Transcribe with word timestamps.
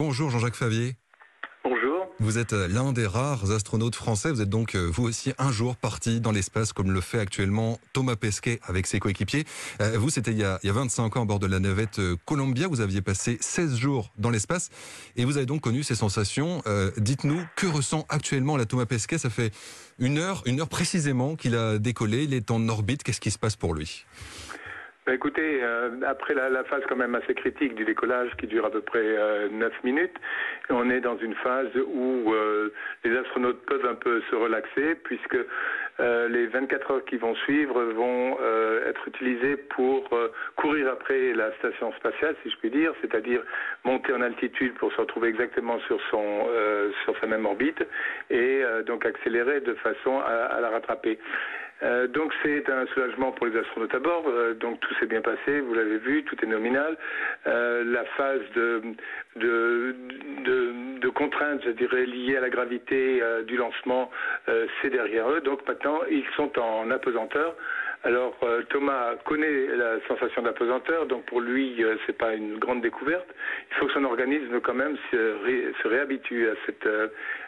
Bonjour 0.00 0.30
Jean-Jacques 0.30 0.56
Favier. 0.56 0.94
Bonjour. 1.62 2.06
Vous 2.20 2.38
êtes 2.38 2.54
euh, 2.54 2.66
l'un 2.68 2.94
des 2.94 3.06
rares 3.06 3.50
astronautes 3.50 3.96
français. 3.96 4.32
Vous 4.32 4.40
êtes 4.40 4.48
donc 4.48 4.74
euh, 4.74 4.90
vous 4.90 5.04
aussi 5.04 5.34
un 5.36 5.52
jour 5.52 5.76
parti 5.76 6.22
dans 6.22 6.32
l'espace 6.32 6.72
comme 6.72 6.90
le 6.90 7.02
fait 7.02 7.18
actuellement 7.18 7.78
Thomas 7.92 8.16
Pesquet 8.16 8.60
avec 8.62 8.86
ses 8.86 8.98
coéquipiers. 8.98 9.44
Euh, 9.82 9.98
vous, 9.98 10.08
c'était 10.08 10.30
il, 10.30 10.38
y 10.38 10.42
a 10.42 10.58
25 10.64 11.18
ans 11.18 11.22
à 11.24 11.24
bord 11.26 11.38
de 11.38 11.46
la 11.46 11.60
navette 11.60 12.00
Columbia. 12.24 12.66
Vous 12.66 12.80
aviez 12.80 13.02
passé 13.02 13.36
16 13.42 13.76
jours 13.76 14.10
dans 14.16 14.30
l'espace 14.30 14.70
et 15.16 15.26
vous 15.26 15.36
avez 15.36 15.44
donc 15.44 15.60
connu 15.60 15.82
ces 15.82 15.94
sensations. 15.94 16.62
Dites-nous, 16.96 17.42
que 17.54 17.66
ressent 17.66 18.06
actuellement 18.08 18.56
la 18.56 18.64
Thomas 18.64 18.86
Pesquet? 18.86 19.18
Ça 19.18 19.28
fait 19.28 19.52
une 19.98 20.16
heure, 20.16 20.42
une 20.46 20.60
heure 20.60 20.70
précisément 20.70 21.36
qu'il 21.36 21.54
a 21.56 21.78
décollé. 21.78 22.24
Il 22.24 22.32
est 22.32 22.50
en 22.50 22.66
orbite. 22.70 23.02
Qu'est-ce 23.02 23.20
qui 23.20 23.30
se 23.30 23.38
passe 23.38 23.56
pour 23.56 23.74
lui? 23.74 24.06
Écoutez, 25.14 25.60
euh, 25.62 25.90
après 26.06 26.34
la, 26.34 26.64
phase 26.64 26.82
quand 26.88 26.96
même 26.96 27.14
assez 27.14 27.34
critique 27.34 27.74
du 27.74 27.84
décollage 27.84 28.30
qui 28.38 28.46
dure 28.46 28.66
à 28.66 28.70
peu 28.70 28.80
près 28.80 28.98
euh, 29.02 29.48
9 29.50 29.72
minutes, 29.84 30.16
on 30.68 30.90
est 30.90 31.00
dans 31.00 31.16
une 31.18 31.34
phase 31.34 31.74
où 31.76 32.32
euh, 32.32 32.72
les 33.04 33.16
astronautes 33.16 33.60
peuvent 33.66 33.86
un 33.86 33.94
peu 33.94 34.20
se 34.30 34.36
relaxer 34.36 34.94
puisque 35.04 35.38
euh, 36.00 36.28
les 36.28 36.46
24 36.46 36.90
heures 36.90 37.04
qui 37.04 37.16
vont 37.16 37.34
suivre 37.34 37.82
vont 37.82 38.38
être 38.88 39.06
utilisées 39.08 39.56
pour 39.56 40.08
courir 40.56 40.88
après 40.88 41.32
la 41.34 41.52
station 41.58 41.92
spatiale, 41.92 42.34
si 42.42 42.50
je 42.50 42.56
puis 42.56 42.70
dire, 42.70 42.92
c'est-à-dire 43.00 43.42
monter 43.84 44.12
en 44.12 44.22
altitude 44.22 44.74
pour 44.74 44.92
se 44.92 45.00
retrouver 45.00 45.28
exactement 45.28 45.78
sur 45.80 46.00
son 46.10 46.46
sur 47.04 47.18
sa 47.20 47.26
même 47.26 47.44
orbite 47.46 47.82
et 48.30 48.62
donc 48.86 49.04
accélérer 49.04 49.60
de 49.60 49.74
façon 49.74 50.20
à 50.20 50.60
la 50.60 50.70
rattraper. 50.70 51.18
Euh, 51.82 52.06
donc 52.08 52.32
c'est 52.42 52.68
un 52.68 52.86
soulagement 52.86 53.32
pour 53.32 53.46
les 53.46 53.58
astronautes 53.58 53.94
à 53.94 53.98
bord. 53.98 54.24
Euh, 54.28 54.54
donc 54.54 54.80
tout 54.80 54.94
s'est 54.94 55.06
bien 55.06 55.20
passé, 55.20 55.60
vous 55.60 55.74
l'avez 55.74 55.98
vu, 55.98 56.24
tout 56.24 56.36
est 56.42 56.48
nominal. 56.48 56.96
Euh, 57.46 57.84
la 57.84 58.04
phase 58.16 58.42
de, 58.54 58.82
de, 59.36 59.94
de, 60.44 60.98
de, 61.00 61.08
contrainte, 61.08 61.62
je 61.64 61.70
dirais, 61.70 62.06
liée 62.06 62.36
à 62.36 62.40
la 62.40 62.50
gravité 62.50 63.22
du 63.46 63.56
lancement, 63.56 64.10
c'est 64.80 64.90
derrière 64.90 65.28
eux. 65.30 65.40
Donc 65.40 65.66
maintenant, 65.66 66.00
ils 66.10 66.24
sont 66.36 66.58
en 66.58 66.90
apesanteur. 66.90 67.54
Alors 68.02 68.34
Thomas 68.70 69.16
connaît 69.26 69.66
la 69.76 69.98
sensation 70.08 70.42
d'apesanteur, 70.42 71.06
donc 71.06 71.26
pour 71.26 71.40
lui 71.40 71.84
c'est 72.06 72.16
pas 72.16 72.34
une 72.34 72.58
grande 72.58 72.80
découverte. 72.80 73.28
Il 73.70 73.76
faut 73.76 73.86
que 73.86 73.92
son 73.92 74.04
organisme 74.04 74.60
quand 74.60 74.74
même 74.74 74.96
se, 75.10 75.86
réhabitue 75.88 76.48
à 76.48 76.54
cette 76.64 76.88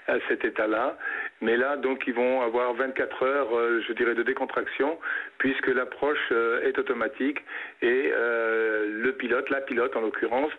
à 0.08 0.14
cet 0.28 0.45
état-là. 0.45 0.98
Mais 1.41 1.56
là, 1.56 1.77
donc, 1.77 2.05
ils 2.06 2.14
vont 2.14 2.41
avoir 2.42 2.75
24 2.75 3.23
heures, 3.23 3.56
euh, 3.56 3.83
je 3.86 3.92
dirais, 3.92 4.14
de 4.14 4.23
décontraction, 4.23 4.98
puisque 5.39 5.69
l'approche 5.69 6.19
euh, 6.30 6.67
est 6.69 6.78
automatique 6.78 7.39
et 7.83 8.12
euh, 8.12 9.03
le 9.03 9.12
pilote, 9.12 9.48
la 9.50 9.61
pilote 9.61 9.95
en 9.97 10.00
l'occurrence, 10.00 10.53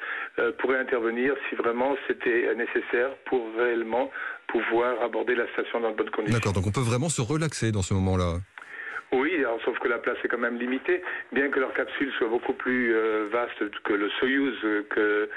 pourrait 0.57 0.79
intervenir 0.79 1.35
si 1.47 1.55
vraiment 1.55 1.95
c'était 2.07 2.53
nécessaire 2.55 3.15
pour 3.25 3.45
réellement 3.55 4.09
pouvoir 4.47 5.01
aborder 5.01 5.35
la 5.35 5.47
station 5.53 5.79
dans 5.79 5.91
de 5.91 5.95
bonnes 5.95 6.09
conditions. 6.09 6.37
D'accord, 6.37 6.53
donc 6.53 6.65
on 6.67 6.71
peut 6.71 6.81
vraiment 6.81 7.09
se 7.09 7.21
relaxer 7.21 7.71
dans 7.71 7.83
ce 7.83 7.93
moment-là. 7.93 8.37
Oui, 9.13 9.35
alors, 9.37 9.61
sauf 9.63 9.77
que 9.77 9.87
la 9.87 9.99
place 9.99 10.17
est 10.23 10.27
quand 10.27 10.39
même 10.39 10.57
limitée, 10.57 11.03
bien 11.31 11.49
que 11.49 11.59
leur 11.59 11.71
capsule 11.73 12.11
soit 12.17 12.27
beaucoup 12.27 12.53
plus 12.53 12.93
vaste 13.31 13.69
que 13.83 13.93
le 13.93 14.09
Soyuz 14.09 14.57
que 14.89 15.29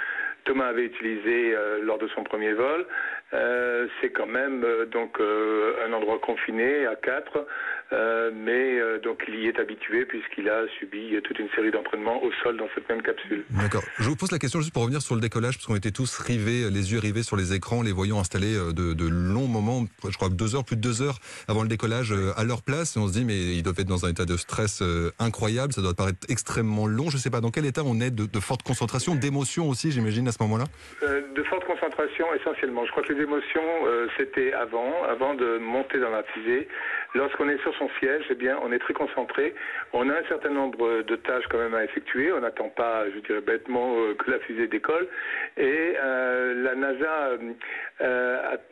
Thomas 0.47 0.69
avait 0.69 0.85
utilisé 0.85 1.55
euh, 1.55 1.81
lors 1.83 1.99
de 1.99 2.09
son 2.15 2.23
premier 2.25 2.55
vol. 2.55 2.87
Euh, 3.35 3.89
c'est 4.01 4.11
quand 4.11 4.27
même 4.27 4.63
euh, 4.65 4.87
donc 4.87 5.19
un 5.21 5.93
endroit 5.93 6.19
confiné 6.21 6.87
à 6.87 6.95
quatre, 6.95 7.47
mais 8.35 8.81
donc 9.03 9.23
il 9.29 9.41
y 9.41 9.47
est 9.47 9.59
habitué 9.59 10.05
puisqu'il 10.05 10.49
a 10.49 10.67
subi 10.79 11.17
toute 11.23 11.39
une 11.39 11.49
série 11.55 11.71
d'entraînements 11.71 12.23
au 12.23 12.31
sol 12.43 12.57
dans 12.57 12.69
cette 12.75 12.89
même 12.89 13.03
capsule. 13.03 13.45
D'accord. 13.51 13.83
Je 13.99 14.09
vous 14.09 14.17
pose 14.17 14.33
la 14.33 14.39
question 14.39 14.61
juste 14.61 14.73
pour 14.73 14.83
revenir 14.83 15.03
sur 15.03 15.15
le 15.15 15.21
décollage, 15.21 15.57
parce 15.57 15.67
qu'on 15.67 15.77
était 15.77 15.91
tous 15.91 16.19
rivés, 16.19 16.71
les 16.71 16.93
yeux 16.93 16.99
rivés 16.99 17.23
sur 17.23 17.37
les 17.37 17.55
écrans, 17.55 17.83
les 17.83 17.93
voyants 17.93 18.19
installés 18.19 18.55
de, 18.55 18.93
de 18.93 19.09
longs 19.09 19.47
moments, 19.47 19.85
je 20.09 20.17
crois 20.17 20.29
deux 20.29 20.55
heures, 20.55 20.65
plus 20.65 20.77
de 20.77 20.81
deux 20.81 21.03
heures 21.03 21.19
avant 21.49 21.63
le 21.63 21.69
décollage 21.69 22.15
à 22.37 22.45
leur 22.45 22.63
place, 22.63 22.97
et 22.97 23.01
on 23.01 23.09
se 23.09 23.13
dit 23.13 23.25
mais 23.25 23.37
ils 23.37 23.63
doivent 23.63 23.79
être 23.79 23.89
dans 23.89 24.05
un 24.05 24.11
état 24.11 24.25
de 24.25 24.37
stress 24.37 24.83
incroyable, 25.19 25.73
ça 25.73 25.83
doit 25.83 25.95
paraître 25.95 26.27
extrêmement 26.29 26.87
long. 26.87 27.11
Je 27.11 27.17
ne 27.17 27.21
sais 27.21 27.31
pas 27.31 27.41
dans 27.41 27.51
quel 27.51 27.67
état 27.67 27.83
on 27.85 28.01
est 28.01 28.11
de, 28.11 28.27
de 28.27 28.41
forte 28.41 28.63
concentration, 28.63 29.15
d'émotion 29.15 29.69
aussi, 29.69 29.91
j'imagine 29.93 30.27
moment-là. 30.43 30.65
Euh, 31.03 31.23
de 31.35 31.43
forte 31.45 31.65
concentration 31.65 32.27
essentiellement. 32.35 32.85
Je 32.85 32.91
crois 32.91 33.03
que 33.03 33.13
les 33.13 33.23
émotions, 33.23 33.63
euh, 33.87 34.09
c'était 34.17 34.53
avant, 34.53 35.05
avant 35.05 35.35
de 35.35 35.59
monter 35.59 35.99
dans 35.99 36.11
la 36.11 36.23
fusée. 36.25 36.69
Lorsqu'on 37.15 37.49
est 37.49 37.61
sur 37.63 37.75
son 37.77 37.89
siège, 37.99 38.25
eh 38.31 38.35
bien, 38.35 38.59
on 38.63 38.73
est 38.73 38.79
très 38.79 38.95
concentré. 38.95 39.55
On 39.93 40.09
a 40.09 40.15
un 40.15 40.25
certain 40.29 40.51
nombre 40.51 41.03
de 41.03 41.17
tâches 41.17 41.47
quand 41.51 41.59
même 41.59 41.75
à 41.75 41.85
effectuer. 41.85 42.33
On 42.33 42.41
n'attend 42.41 42.69
pas, 42.69 43.05
je 43.15 43.19
dirais 43.21 43.41
bêtement, 43.41 43.97
euh, 43.97 44.15
que 44.15 44.31
la 44.31 44.39
fusée 44.41 44.67
décolle. 44.67 45.09
Et 45.57 45.95
la 45.97 46.75
NASA 46.75 47.31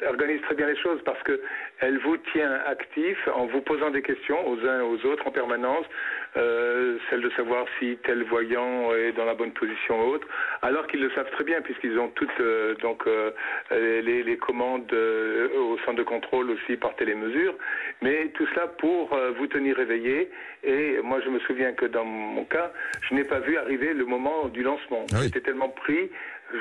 organise 0.07 0.43
très 0.43 0.55
bien 0.55 0.67
les 0.67 0.77
choses 0.77 1.01
parce 1.05 1.23
que 1.23 1.41
elle 1.81 1.99
vous 1.99 2.17
tient 2.33 2.61
actif 2.67 3.17
en 3.35 3.47
vous 3.47 3.61
posant 3.63 3.91
des 3.91 4.03
questions 4.03 4.47
aux 4.47 4.59
uns 4.67 4.81
et 4.81 4.83
aux 4.83 5.07
autres 5.07 5.27
en 5.27 5.31
permanence. 5.31 5.87
celle 6.35 7.21
de 7.21 7.31
savoir 7.31 7.67
si 7.79 7.99
tel 8.05 8.23
voyant 8.25 8.93
est 8.95 9.13
dans 9.13 9.25
la 9.25 9.35
bonne 9.35 9.53
position 9.53 10.01
ou 10.01 10.15
autre, 10.15 10.27
alors 10.63 10.87
qu'ils 10.87 11.01
le 11.01 11.11
savent 11.13 11.31
très 11.31 11.45
bien 11.45 11.61
puisqu'ils 11.63 11.99
ont 11.99 12.09
toutes 12.09 12.31
euh, 12.41 12.75
donc 12.77 13.07
euh, 13.07 13.31
les, 13.71 14.37
commandes 14.37 14.93
euh, 14.93 15.49
au 15.57 15.79
centre 15.79 15.95
de 15.95 16.03
contrôle 16.03 16.51
aussi 16.51 16.77
par 16.77 16.95
télémesure, 16.97 17.55
mais 18.03 18.24
tout 18.31 18.47
cela 18.55 18.67
pour 18.67 19.17
vous 19.39 19.47
tenir 19.47 19.79
éveillé. 19.79 20.31
Et 20.63 20.99
moi, 21.03 21.21
je 21.25 21.29
me 21.31 21.39
souviens 21.41 21.73
que 21.73 21.87
dans 21.87 22.05
mon 22.05 22.45
cas, 22.45 22.73
je 23.03 23.15
n'ai 23.15 23.25
pas 23.25 23.41
vu 23.41 23.57
arriver 23.57 23.93
le 23.93 24.05
moment 24.05 24.49
du 24.49 24.63
lancement. 24.63 25.05
Ah 25.13 25.19
J'étais 25.23 25.41
tellement 25.41 25.69
pris 25.69 26.11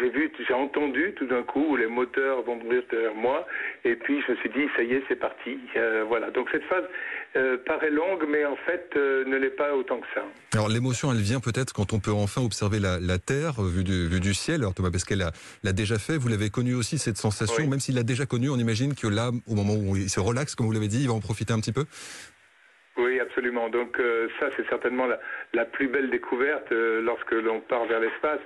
j'ai 0.02 0.10
vu, 0.10 0.32
j'ai 0.48 0.54
entendu 0.54 1.14
tout 1.16 1.26
d'un 1.28 1.44
coup 1.44 1.76
les 1.76 1.88
moteurs 1.88 2.42
vont 2.44 2.56
mourir 2.56 2.84
derrière 2.90 3.16
moi, 3.16 3.46
et 3.86 3.96
puis 3.96 4.22
je 4.26 4.32
me 4.32 4.38
suis 4.38 4.50
dit 4.50 4.68
ça 4.76 4.84
y 4.84 4.94
est, 4.94 5.04
c'est 5.08 5.20
parti. 5.20 5.58
voilà. 6.08 6.32
Donc 6.32 6.50
cette 6.52 6.64
phase 6.64 6.84
paraît 7.66 7.90
longue, 7.90 8.26
mais 8.28 8.46
en 8.46 8.56
fait 8.56 8.96
ne 8.96 9.38
l'est 9.38 9.56
pas 9.56 9.76
autant 9.76 10.00
que 10.00 10.08
ça. 10.14 10.24
Alors 10.54 10.70
l'émotion, 10.70 11.12
elle 11.12 11.22
vient 11.22 11.40
peut-être 11.40 11.74
quand 11.74 11.94
on 11.94 12.00
peut 12.00 12.12
enfin 12.12 12.42
observer 12.42 12.80
la, 12.80 13.00
la 13.00 13.18
Terre 13.18 13.62
vue 13.62 13.84
du, 13.84 14.08
vue 14.08 14.20
du 14.20 14.34
ciel. 14.34 14.62
Alors 14.62 14.74
Thomas 14.74 14.92
Pesquet 14.92 15.16
l'a 15.16 15.74
déjà 15.74 15.98
fait. 15.98 16.18
Vous 16.18 16.28
l'avez 16.28 16.50
connu 16.50 16.74
aussi 16.74 16.98
cette 16.98 17.18
sensation, 17.18 17.68
même 17.68 17.80
s'il 17.80 17.96
l'a 17.96 18.04
déjà 18.04 18.26
connu. 18.26 18.50
On 18.50 18.58
imagine 18.58 18.96
que 18.96 19.08
là, 19.08 19.32
au 19.48 19.56
moment 19.56 19.76
où 19.76 19.96
il 19.96 20.10
se 20.10 20.20
relaxe, 20.20 20.56
comme 20.56 20.66
vous 20.66 20.72
l'avez 20.72 20.88
dit, 20.88 21.02
il 21.02 21.08
va 21.08 21.14
en 21.14 21.20
profiter 21.20 21.54
un 21.54 21.60
petit 21.60 21.74
peu. 21.74 21.86
Oui, 22.98 23.13
absolument. 23.24 23.70
Donc 23.70 24.00
euh, 24.00 24.28
ça, 24.40 24.50
c'est 24.56 24.68
certainement 24.70 25.08
la, 25.54 25.66
plus 25.66 25.88
belle 25.88 26.10
découverte 26.10 26.72
euh, 26.72 27.02
lorsque 27.02 27.32
l'on 27.32 27.60
part 27.60 27.86
vers 27.86 28.00
l'espace. 28.00 28.40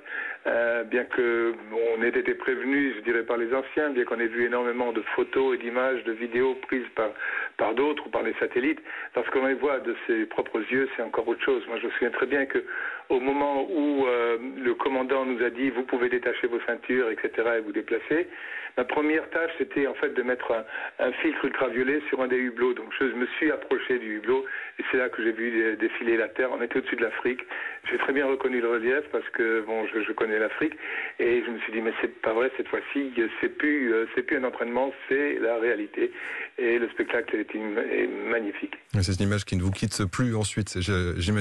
Euh, 0.46 0.84
bien 0.86 1.04
que 1.04 1.54
on 1.98 2.02
ait 2.02 2.10
été 2.10 2.34
prévenu, 2.34 2.94
je 2.96 3.02
dirais, 3.02 3.24
par 3.24 3.36
les 3.36 3.54
anciens, 3.54 3.90
bien 3.90 4.06
qu'on 4.06 4.20
ait 4.20 4.28
vu 4.28 4.46
énormément 4.46 4.94
de 4.94 5.02
photos 5.16 5.56
et 5.56 5.58
d'images, 5.58 6.04
de 6.06 6.14
vidéos 6.14 6.56
prises 6.68 6.88
par 6.96 7.10
par 7.58 7.74
d'autres 7.74 8.06
ou 8.08 8.10
par 8.10 8.24
les 8.24 8.34
satellites, 8.40 8.80
lorsqu'on 9.16 9.46
les 9.46 9.56
voit 9.56 9.80
de 9.80 9.96
ses 10.06 10.26
propres 10.26 10.62
yeux, 10.72 10.88
c'est 10.96 11.02
encore 11.02 11.28
autre 11.28 11.44
chose. 11.44 11.66
Moi, 11.68 11.78
je 11.82 11.88
me 11.88 11.92
souviens 11.92 12.12
très 12.12 12.28
bien 12.28 12.46
que 12.46 12.64
au 13.10 13.20
moment 13.20 13.68
où 13.70 14.06
le 14.58 14.74
commandant 14.76 15.26
nous 15.26 15.44
a 15.44 15.50
dit 15.50 15.70
vous 15.70 15.84
pouvez 15.84 16.10
détacher 16.10 16.48
vos 16.48 16.60
ceintures, 16.68 17.10
etc., 17.10 17.32
et 17.58 17.62
vous 17.62 17.72
déplacer, 17.72 18.28
ma 18.78 18.84
première 18.84 19.30
tâche 19.32 19.52
c'était 19.58 19.88
en 19.88 19.94
fait 19.96 20.14
de 20.14 20.22
mettre 20.22 20.66
un 21.00 21.12
filtre 21.14 21.46
ultraviolet 21.46 22.02
sur 22.10 22.22
un 22.22 22.28
des 22.28 22.38
hublots. 22.38 22.74
Donc 22.74 22.94
je 23.00 23.06
me 23.06 23.26
suis 23.38 23.52
approché 23.52 23.98
du 24.00 24.18
hublot 24.18 24.46
c'est 24.92 24.98
là 24.98 25.10
que 25.10 25.24
j'ai 25.24 25.32
vu 25.32 25.76
défiler 25.78 26.18
la 26.18 26.28
Terre. 26.28 26.50
On 26.52 26.62
était 26.62 26.78
au-dessus 26.78 26.96
de 26.96 27.04
l'Afrique. 27.04 27.42
J'ai 27.90 27.98
très 27.98 28.14
bien 28.14 28.26
reconnu 28.26 28.62
le 28.62 28.70
relief 28.70 29.04
parce 29.12 29.28
que 29.30 29.62
bon, 29.62 29.86
je, 29.88 30.12
connais 30.12 30.40
l'Afrique 30.40 30.74
et 31.20 31.44
je 31.46 31.52
me 31.52 31.60
suis 31.60 31.72
dit 31.72 31.82
mais 31.82 31.94
c'est 32.02 32.22
pas 32.22 32.34
vrai 32.34 32.52
cette 32.58 32.68
fois-ci. 32.68 33.14
C'est 33.42 33.58
plus 33.58 33.94
euh, 33.94 34.06
c'est 34.16 34.24
plus 34.24 34.38
un 34.38 34.44
entraînement, 34.44 34.94
c'est 35.08 35.40
la 35.40 35.58
réalité. 35.58 36.12
Et 36.58 36.80
le 36.80 36.90
spectacle 36.90 37.36
est, 37.36 37.56
est 37.56 38.08
magnifique. 38.30 38.76
C'est 39.02 39.20
une 39.20 39.28
image 39.28 39.46
qui 39.46 39.56
ne 39.56 39.62
vous 39.62 39.72
quitte 39.72 40.06
plus 40.12 40.36
ensuite. 40.36 40.80
J'imagine. 40.80 41.36